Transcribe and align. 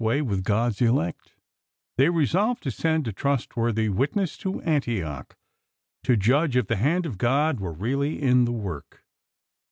way 0.01 0.19
with 0.19 0.43
God's 0.43 0.81
elect? 0.81 1.35
They 1.95 2.09
resolved 2.09 2.63
to 2.63 2.71
[send 2.71 3.07
a 3.07 3.13
trustworthy 3.13 3.87
witness 3.87 4.35
to 4.39 4.59
Antioch, 4.61 5.37
to; 6.01 6.17
judge 6.17 6.57
if 6.57 6.65
the 6.65 6.77
Hand 6.77 7.05
of 7.05 7.19
God 7.19 7.59
were 7.59 7.71
really 7.71 8.19
in 8.19 8.45
the 8.45 8.51
work. 8.51 9.03